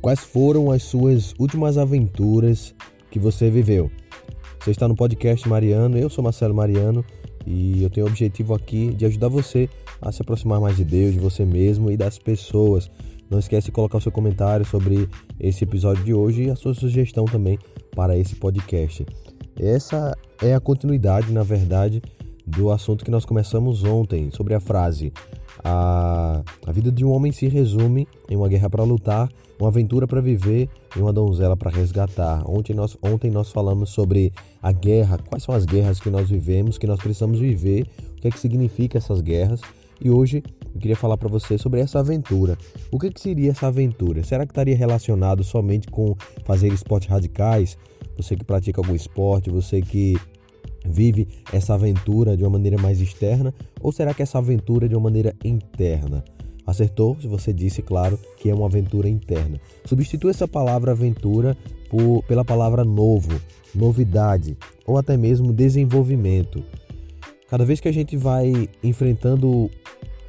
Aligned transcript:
Quais 0.00 0.20
foram 0.20 0.70
as 0.70 0.82
suas 0.82 1.34
últimas 1.38 1.76
aventuras 1.76 2.74
que 3.10 3.18
você 3.18 3.50
viveu? 3.50 3.90
Você 4.58 4.70
está 4.70 4.88
no 4.88 4.96
podcast 4.96 5.46
Mariano, 5.46 5.98
eu 5.98 6.08
sou 6.08 6.24
Marcelo 6.24 6.54
Mariano 6.54 7.04
e 7.46 7.82
eu 7.82 7.90
tenho 7.90 8.06
o 8.06 8.08
objetivo 8.08 8.54
aqui 8.54 8.94
de 8.94 9.04
ajudar 9.04 9.28
você 9.28 9.68
a 10.00 10.10
se 10.10 10.22
aproximar 10.22 10.58
mais 10.58 10.78
de 10.78 10.84
Deus, 10.84 11.12
de 11.12 11.20
você 11.20 11.44
mesmo 11.44 11.90
e 11.90 11.98
das 11.98 12.18
pessoas. 12.18 12.90
Não 13.28 13.38
esquece 13.38 13.66
de 13.66 13.72
colocar 13.72 13.98
o 13.98 14.00
seu 14.00 14.10
comentário 14.10 14.64
sobre 14.64 15.06
esse 15.38 15.64
episódio 15.64 16.02
de 16.02 16.14
hoje 16.14 16.44
e 16.44 16.50
a 16.50 16.56
sua 16.56 16.72
sugestão 16.72 17.26
também 17.26 17.58
para 17.94 18.16
esse 18.16 18.36
podcast. 18.36 19.04
Essa 19.58 20.16
é 20.40 20.54
a 20.54 20.60
continuidade, 20.60 21.30
na 21.30 21.42
verdade, 21.42 22.00
do 22.50 22.70
assunto 22.70 23.04
que 23.04 23.10
nós 23.10 23.24
começamos 23.24 23.84
ontem, 23.84 24.30
sobre 24.30 24.54
a 24.54 24.60
frase: 24.60 25.12
a, 25.62 26.42
a 26.66 26.72
vida 26.72 26.90
de 26.90 27.04
um 27.04 27.10
homem 27.10 27.32
se 27.32 27.48
resume 27.48 28.06
em 28.28 28.36
uma 28.36 28.48
guerra 28.48 28.68
para 28.68 28.82
lutar, 28.82 29.28
uma 29.58 29.68
aventura 29.68 30.06
para 30.06 30.20
viver 30.20 30.68
e 30.96 31.00
uma 31.00 31.12
donzela 31.12 31.56
para 31.56 31.70
resgatar. 31.70 32.42
Ontem 32.48 32.74
nós, 32.74 32.96
ontem 33.02 33.30
nós 33.30 33.50
falamos 33.50 33.90
sobre 33.90 34.32
a 34.62 34.72
guerra, 34.72 35.18
quais 35.18 35.42
são 35.42 35.54
as 35.54 35.64
guerras 35.64 36.00
que 36.00 36.10
nós 36.10 36.28
vivemos, 36.28 36.78
que 36.78 36.86
nós 36.86 36.98
precisamos 36.98 37.38
viver, 37.38 37.86
o 38.16 38.20
que 38.20 38.28
é 38.28 38.30
que 38.30 38.38
significa 38.38 38.98
essas 38.98 39.20
guerras. 39.20 39.60
E 40.02 40.10
hoje 40.10 40.42
eu 40.74 40.80
queria 40.80 40.96
falar 40.96 41.18
para 41.18 41.28
você 41.28 41.58
sobre 41.58 41.80
essa 41.80 41.98
aventura. 41.98 42.56
O 42.90 42.98
que, 42.98 43.10
que 43.10 43.20
seria 43.20 43.50
essa 43.50 43.66
aventura? 43.66 44.24
Será 44.24 44.46
que 44.46 44.52
estaria 44.52 44.76
relacionado 44.76 45.44
somente 45.44 45.88
com 45.88 46.16
fazer 46.44 46.72
esportes 46.72 47.10
radicais? 47.10 47.76
Você 48.16 48.34
que 48.34 48.44
pratica 48.44 48.80
algum 48.80 48.94
esporte, 48.94 49.50
você 49.50 49.82
que 49.82 50.16
vive 50.84 51.28
essa 51.52 51.74
aventura 51.74 52.36
de 52.36 52.42
uma 52.42 52.50
maneira 52.50 52.78
mais 52.78 53.00
externa 53.00 53.54
ou 53.80 53.92
será 53.92 54.14
que 54.14 54.22
essa 54.22 54.38
aventura 54.38 54.86
é 54.86 54.88
de 54.88 54.94
uma 54.94 55.04
maneira 55.04 55.34
interna? 55.44 56.24
Acertou 56.66 57.16
se 57.20 57.26
você 57.26 57.52
disse, 57.52 57.82
claro, 57.82 58.18
que 58.36 58.48
é 58.48 58.54
uma 58.54 58.66
aventura 58.66 59.08
interna. 59.08 59.60
Substitua 59.84 60.30
essa 60.30 60.46
palavra 60.46 60.92
aventura 60.92 61.56
por, 61.88 62.22
pela 62.24 62.44
palavra 62.44 62.84
novo, 62.84 63.40
novidade 63.74 64.56
ou 64.86 64.96
até 64.96 65.16
mesmo 65.16 65.52
desenvolvimento. 65.52 66.62
Cada 67.48 67.64
vez 67.64 67.80
que 67.80 67.88
a 67.88 67.92
gente 67.92 68.16
vai 68.16 68.68
enfrentando 68.84 69.68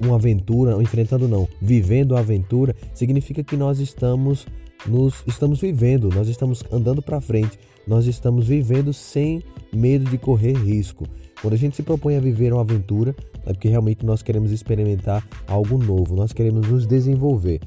uma 0.00 0.14
aventura, 0.14 0.80
enfrentando 0.80 1.26
não, 1.26 1.48
vivendo 1.60 2.16
a 2.16 2.20
aventura, 2.20 2.74
significa 2.94 3.42
que 3.42 3.56
nós 3.56 3.80
estamos 3.80 4.46
nos 4.86 5.24
estamos 5.26 5.60
vivendo, 5.60 6.08
nós 6.14 6.28
estamos 6.28 6.62
andando 6.70 7.02
para 7.02 7.20
frente, 7.20 7.58
nós 7.86 8.06
estamos 8.06 8.46
vivendo 8.46 8.92
sem 8.92 9.42
medo 9.72 10.08
de 10.10 10.18
correr 10.18 10.52
risco. 10.52 11.06
Quando 11.40 11.54
a 11.54 11.56
gente 11.56 11.76
se 11.76 11.82
propõe 11.82 12.16
a 12.16 12.20
viver 12.20 12.52
uma 12.52 12.62
aventura, 12.62 13.14
é 13.46 13.52
porque 13.52 13.68
realmente 13.68 14.04
nós 14.04 14.22
queremos 14.22 14.50
experimentar 14.50 15.26
algo 15.46 15.78
novo, 15.78 16.16
nós 16.16 16.32
queremos 16.32 16.68
nos 16.68 16.86
desenvolver. 16.86 17.60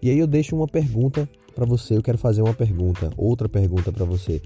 E 0.00 0.10
aí 0.10 0.18
eu 0.18 0.26
deixo 0.26 0.54
uma 0.54 0.68
pergunta 0.68 1.28
para 1.54 1.64
você, 1.64 1.96
eu 1.96 2.02
quero 2.02 2.18
fazer 2.18 2.42
uma 2.42 2.54
pergunta, 2.54 3.10
outra 3.16 3.48
pergunta 3.48 3.90
para 3.90 4.04
você. 4.04 4.40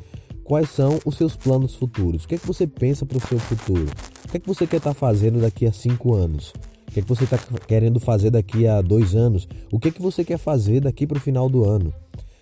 Quais 0.44 0.70
são 0.70 0.98
os 1.04 1.16
seus 1.16 1.36
planos 1.36 1.74
futuros? 1.74 2.24
O 2.24 2.28
que 2.28 2.34
é 2.34 2.38
que 2.38 2.46
você 2.46 2.66
pensa 2.66 3.04
para 3.04 3.18
o 3.18 3.20
seu 3.20 3.38
futuro? 3.38 3.86
O 4.24 4.28
que 4.28 4.36
é 4.36 4.40
que 4.40 4.46
você 4.46 4.66
quer 4.66 4.78
estar 4.78 4.94
tá 4.94 4.94
fazendo 4.94 5.40
daqui 5.40 5.66
a 5.66 5.72
cinco 5.72 6.14
anos? 6.14 6.52
O 6.88 6.92
que 6.92 7.00
é 7.00 7.02
que 7.02 7.08
você 7.08 7.24
está 7.24 7.38
querendo 7.68 8.00
fazer 8.00 8.30
daqui 8.30 8.66
a 8.66 8.80
dois 8.80 9.14
anos? 9.14 9.46
O 9.70 9.78
que 9.78 9.88
é 9.88 9.90
que 9.92 10.02
você 10.02 10.24
quer 10.24 10.38
fazer 10.38 10.80
daqui 10.80 11.06
para 11.06 11.18
o 11.18 11.20
final 11.20 11.48
do 11.48 11.64
ano? 11.64 11.92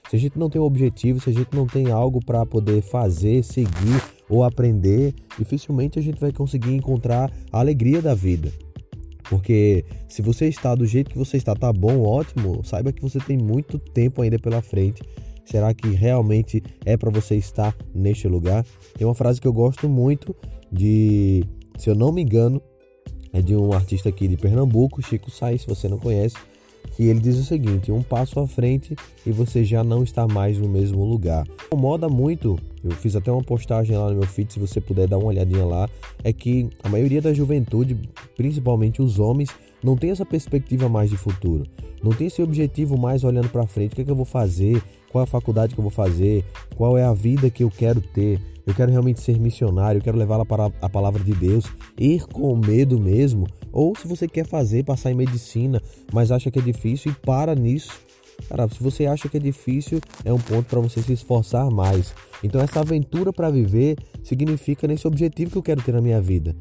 Se 0.08 0.16
a 0.16 0.18
gente 0.18 0.38
não 0.38 0.48
tem 0.48 0.58
um 0.60 0.64
objetivo, 0.64 1.20
se 1.20 1.28
a 1.28 1.32
gente 1.34 1.54
não 1.54 1.66
tem 1.66 1.90
algo 1.90 2.24
para 2.24 2.46
poder 2.46 2.80
fazer, 2.80 3.42
seguir 3.42 4.02
ou 4.28 4.44
aprender, 4.44 5.14
dificilmente 5.38 5.98
a 5.98 6.02
gente 6.02 6.20
vai 6.20 6.32
conseguir 6.32 6.74
encontrar 6.74 7.30
a 7.52 7.60
alegria 7.60 8.02
da 8.02 8.14
vida. 8.14 8.52
Porque 9.28 9.84
se 10.08 10.22
você 10.22 10.48
está 10.48 10.74
do 10.74 10.86
jeito 10.86 11.10
que 11.10 11.18
você 11.18 11.36
está, 11.36 11.54
tá 11.54 11.72
bom, 11.72 12.02
ótimo, 12.02 12.64
saiba 12.64 12.92
que 12.92 13.02
você 13.02 13.18
tem 13.18 13.36
muito 13.36 13.78
tempo 13.78 14.22
ainda 14.22 14.38
pela 14.38 14.62
frente. 14.62 15.02
Será 15.44 15.72
que 15.72 15.88
realmente 15.88 16.62
é 16.84 16.96
para 16.96 17.10
você 17.10 17.36
estar 17.36 17.74
neste 17.94 18.28
lugar? 18.28 18.64
Tem 18.96 19.06
uma 19.06 19.14
frase 19.14 19.40
que 19.40 19.46
eu 19.46 19.52
gosto 19.52 19.88
muito 19.88 20.34
de, 20.70 21.44
se 21.78 21.88
eu 21.88 21.94
não 21.94 22.12
me 22.12 22.22
engano, 22.22 22.60
é 23.32 23.40
de 23.40 23.54
um 23.54 23.72
artista 23.72 24.08
aqui 24.08 24.28
de 24.28 24.36
Pernambuco, 24.36 25.02
Chico 25.02 25.30
Sainz, 25.30 25.62
se 25.62 25.66
você 25.66 25.88
não 25.88 25.98
conhece, 25.98 26.36
que 26.96 27.04
ele 27.04 27.20
diz 27.20 27.36
o 27.36 27.44
seguinte: 27.44 27.92
um 27.92 28.02
passo 28.02 28.40
à 28.40 28.46
frente 28.46 28.96
e 29.24 29.30
você 29.30 29.64
já 29.64 29.82
não 29.84 30.02
está 30.02 30.26
mais 30.26 30.58
no 30.58 30.68
mesmo 30.68 31.04
lugar. 31.04 31.46
Incomoda 31.66 32.08
muito, 32.08 32.58
eu 32.82 32.90
fiz 32.92 33.14
até 33.16 33.30
uma 33.30 33.42
postagem 33.42 33.96
lá 33.96 34.10
no 34.10 34.16
meu 34.16 34.26
feed, 34.26 34.52
se 34.52 34.58
você 34.58 34.80
puder 34.80 35.06
dar 35.06 35.18
uma 35.18 35.28
olhadinha 35.28 35.64
lá, 35.64 35.88
é 36.24 36.32
que 36.32 36.68
a 36.82 36.88
maioria 36.88 37.20
da 37.20 37.32
juventude, 37.32 37.96
principalmente 38.36 39.02
os 39.02 39.18
homens, 39.18 39.50
não 39.82 39.96
tem 39.96 40.10
essa 40.10 40.26
perspectiva 40.26 40.88
mais 40.88 41.10
de 41.10 41.16
futuro. 41.16 41.64
Não 42.02 42.12
tem 42.12 42.28
esse 42.28 42.42
objetivo 42.42 42.96
mais 42.96 43.24
olhando 43.24 43.48
para 43.48 43.66
frente, 43.66 43.92
o 43.92 43.96
que, 43.96 44.02
é 44.02 44.04
que 44.04 44.10
eu 44.10 44.16
vou 44.16 44.24
fazer, 44.24 44.82
qual 45.10 45.22
é 45.22 45.24
a 45.24 45.26
faculdade 45.26 45.74
que 45.74 45.80
eu 45.80 45.82
vou 45.82 45.90
fazer, 45.90 46.44
qual 46.76 46.96
é 46.96 47.04
a 47.04 47.12
vida 47.12 47.50
que 47.50 47.64
eu 47.64 47.70
quero 47.70 48.00
ter. 48.00 48.40
Eu 48.66 48.74
quero 48.74 48.90
realmente 48.90 49.20
ser 49.20 49.38
missionário, 49.40 49.98
eu 49.98 50.02
quero 50.02 50.18
levá-la 50.18 50.44
para 50.44 50.66
a 50.82 50.88
palavra 50.88 51.24
de 51.24 51.32
Deus, 51.32 51.64
ir 51.98 52.26
com 52.26 52.54
medo 52.54 53.00
mesmo, 53.00 53.46
ou 53.72 53.96
se 53.96 54.06
você 54.06 54.28
quer 54.28 54.46
fazer, 54.46 54.84
passar 54.84 55.10
em 55.10 55.14
medicina, 55.14 55.80
mas 56.12 56.30
acha 56.30 56.50
que 56.50 56.58
é 56.58 56.62
difícil 56.62 57.12
e 57.12 57.14
para 57.14 57.54
nisso. 57.54 57.98
Cara, 58.46 58.68
se 58.68 58.80
você 58.82 59.06
acha 59.06 59.28
que 59.28 59.36
é 59.36 59.40
difícil, 59.40 60.00
é 60.24 60.32
um 60.32 60.38
ponto 60.38 60.68
para 60.68 60.80
você 60.80 61.02
se 61.02 61.12
esforçar 61.12 61.70
mais. 61.70 62.14
Então 62.42 62.60
essa 62.60 62.80
aventura 62.80 63.32
para 63.32 63.50
viver 63.50 63.96
significa 64.22 64.86
nesse 64.86 65.08
objetivo 65.08 65.50
que 65.50 65.58
eu 65.58 65.62
quero 65.62 65.82
ter 65.82 65.92
na 65.92 66.00
minha 66.00 66.20
vida. 66.20 66.54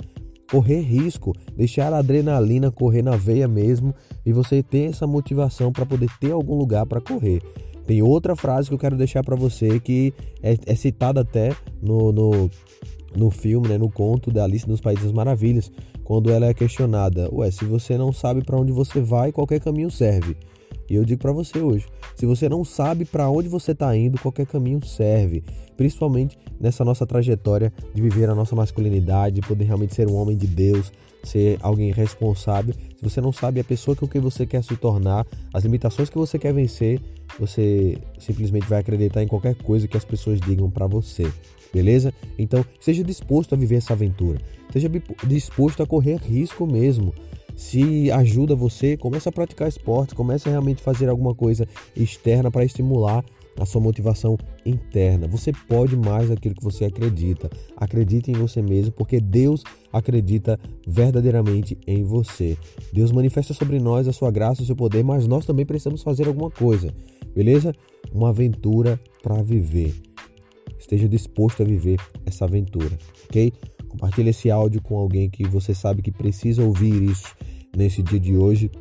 Correr 0.49 0.79
risco, 0.81 1.33
deixar 1.55 1.91
a 1.91 1.97
adrenalina 1.97 2.71
correr 2.71 3.01
na 3.01 3.15
veia 3.17 3.47
mesmo 3.47 3.93
e 4.25 4.31
você 4.31 4.63
ter 4.63 4.89
essa 4.89 5.05
motivação 5.05 5.71
para 5.71 5.85
poder 5.85 6.09
ter 6.19 6.31
algum 6.31 6.55
lugar 6.55 6.85
para 6.85 7.01
correr. 7.01 7.41
Tem 7.85 8.01
outra 8.01 8.35
frase 8.35 8.67
que 8.67 8.73
eu 8.73 8.79
quero 8.79 8.97
deixar 8.97 9.23
para 9.23 9.35
você 9.35 9.79
que 9.79 10.13
é, 10.43 10.57
é 10.65 10.75
citada 10.75 11.21
até 11.21 11.55
no, 11.81 12.11
no, 12.11 12.51
no 13.15 13.29
filme, 13.29 13.69
né, 13.69 13.77
no 13.77 13.89
conto 13.89 14.29
da 14.29 14.43
Alice 14.43 14.67
nos 14.67 14.81
Países 14.81 15.05
das 15.05 15.13
Maravilhas, 15.13 15.71
quando 16.03 16.29
ela 16.29 16.45
é 16.45 16.53
questionada: 16.53 17.33
Ué, 17.33 17.49
se 17.49 17.65
você 17.65 17.97
não 17.97 18.11
sabe 18.11 18.43
para 18.43 18.59
onde 18.59 18.71
você 18.71 18.99
vai, 18.99 19.31
qualquer 19.31 19.59
caminho 19.59 19.89
serve. 19.89 20.35
E 20.89 20.95
eu 20.95 21.05
digo 21.05 21.21
para 21.21 21.31
você 21.31 21.59
hoje: 21.59 21.85
se 22.15 22.25
você 22.25 22.47
não 22.47 22.63
sabe 22.63 23.05
para 23.05 23.29
onde 23.29 23.47
você 23.47 23.71
está 23.71 23.95
indo, 23.95 24.19
qualquer 24.19 24.45
caminho 24.45 24.83
serve. 24.85 25.43
Principalmente 25.75 26.37
nessa 26.59 26.83
nossa 26.83 27.05
trajetória 27.05 27.71
de 27.93 28.01
viver 28.01 28.29
a 28.29 28.35
nossa 28.35 28.55
masculinidade, 28.55 29.35
de 29.35 29.47
poder 29.47 29.65
realmente 29.65 29.93
ser 29.93 30.09
um 30.09 30.15
homem 30.15 30.35
de 30.35 30.47
Deus, 30.47 30.91
ser 31.23 31.59
alguém 31.61 31.91
responsável. 31.91 32.73
Se 32.73 33.03
você 33.03 33.21
não 33.21 33.31
sabe 33.31 33.59
a 33.59 33.63
pessoa 33.63 33.95
que 33.95 34.03
o 34.03 34.07
que 34.07 34.19
você 34.19 34.45
quer 34.45 34.63
se 34.63 34.75
tornar, 34.75 35.25
as 35.53 35.63
limitações 35.63 36.09
que 36.09 36.17
você 36.17 36.39
quer 36.39 36.53
vencer, 36.53 36.99
você 37.39 37.97
simplesmente 38.17 38.67
vai 38.67 38.79
acreditar 38.79 39.21
em 39.21 39.27
qualquer 39.27 39.55
coisa 39.55 39.87
que 39.87 39.97
as 39.97 40.05
pessoas 40.05 40.39
digam 40.39 40.69
para 40.69 40.87
você 40.87 41.31
beleza? 41.73 42.13
Então, 42.37 42.65
seja 42.79 43.03
disposto 43.03 43.53
a 43.53 43.57
viver 43.57 43.75
essa 43.75 43.93
aventura. 43.93 44.39
Seja 44.71 44.89
disposto 45.25 45.83
a 45.83 45.87
correr 45.87 46.17
risco 46.17 46.65
mesmo. 46.65 47.13
Se 47.57 48.11
ajuda 48.11 48.55
você, 48.55 48.95
comece 48.95 49.27
a 49.27 49.31
praticar 49.31 49.67
esporte, 49.67 50.13
comece 50.13 50.47
a 50.47 50.51
realmente 50.51 50.79
fazer 50.79 51.09
alguma 51.09 51.33
coisa 51.33 51.67
externa 51.95 52.51
para 52.51 52.63
estimular 52.63 53.25
a 53.59 53.65
sua 53.65 53.81
motivação 53.81 54.37
interna. 54.63 55.27
Você 55.27 55.51
pode 55.67 55.97
mais 55.97 56.29
daquilo 56.29 56.53
que 56.53 56.63
você 56.63 56.85
acredita. 56.85 57.49
Acredite 57.75 58.29
em 58.29 58.35
você 58.35 58.61
mesmo, 58.61 58.91
porque 58.91 59.19
Deus 59.19 59.63
acredita 59.91 60.59
verdadeiramente 60.87 61.75
em 61.87 62.03
você. 62.03 62.55
Deus 62.93 63.11
manifesta 63.11 63.55
sobre 63.55 63.79
nós 63.79 64.07
a 64.07 64.13
sua 64.13 64.29
graça, 64.29 64.61
o 64.61 64.65
seu 64.65 64.75
poder, 64.75 65.03
mas 65.03 65.25
nós 65.25 65.43
também 65.43 65.65
precisamos 65.65 66.03
fazer 66.03 66.27
alguma 66.27 66.51
coisa. 66.51 66.93
Beleza? 67.33 67.73
Uma 68.13 68.29
aventura 68.29 68.99
para 69.23 69.41
viver 69.41 69.95
esteja 70.77 71.09
disposto 71.09 71.63
a 71.63 71.65
viver 71.65 71.99
essa 72.23 72.45
aventura, 72.45 72.97
ok? 73.25 73.51
Compartilhe 73.89 74.29
esse 74.29 74.51
áudio 74.51 74.79
com 74.79 74.97
alguém 74.97 75.27
que 75.27 75.45
você 75.47 75.73
sabe 75.73 76.03
que 76.03 76.11
precisa 76.11 76.63
ouvir 76.63 77.01
isso 77.01 77.35
nesse 77.77 78.01
dia 78.01 78.19
de 78.19 78.35
hoje. 78.35 78.71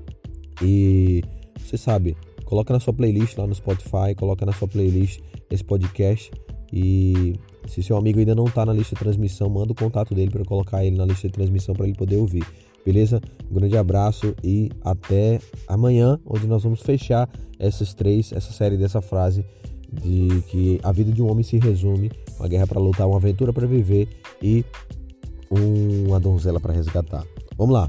E 0.62 1.22
você 1.60 1.76
sabe, 1.76 2.16
coloca 2.46 2.72
na 2.72 2.80
sua 2.80 2.94
playlist 2.94 3.36
lá 3.36 3.46
no 3.46 3.54
Spotify, 3.54 4.14
coloca 4.16 4.46
na 4.46 4.52
sua 4.52 4.66
playlist 4.66 5.20
esse 5.50 5.62
podcast. 5.62 6.30
E 6.72 7.34
se 7.68 7.82
seu 7.82 7.96
amigo 7.96 8.18
ainda 8.18 8.34
não 8.34 8.46
está 8.46 8.64
na 8.64 8.72
lista 8.72 8.94
de 8.94 9.00
transmissão, 9.00 9.48
manda 9.48 9.72
o 9.72 9.74
contato 9.74 10.14
dele 10.14 10.30
para 10.30 10.44
colocar 10.44 10.84
ele 10.84 10.96
na 10.96 11.04
lista 11.04 11.28
de 11.28 11.34
transmissão 11.34 11.74
para 11.74 11.86
ele 11.86 11.96
poder 11.96 12.16
ouvir. 12.16 12.44
Beleza? 12.84 13.20
Um 13.50 13.54
grande 13.54 13.76
abraço 13.76 14.34
e 14.42 14.70
até 14.82 15.40
amanhã, 15.68 16.18
onde 16.24 16.46
nós 16.46 16.62
vamos 16.62 16.80
fechar 16.80 17.28
essas 17.58 17.92
três, 17.92 18.32
essa 18.32 18.52
série 18.52 18.76
dessa 18.76 19.02
frase 19.02 19.44
de 19.92 20.42
que 20.48 20.80
a 20.82 20.92
vida 20.92 21.12
de 21.12 21.22
um 21.22 21.30
homem 21.30 21.42
se 21.42 21.58
resume 21.58 22.10
uma 22.38 22.48
guerra 22.48 22.66
para 22.66 22.80
lutar, 22.80 23.06
uma 23.06 23.16
aventura 23.16 23.52
para 23.52 23.66
viver 23.66 24.08
e 24.42 24.64
uma 25.50 26.18
donzela 26.20 26.60
para 26.60 26.72
resgatar. 26.72 27.24
Vamos 27.56 27.74
lá, 27.74 27.88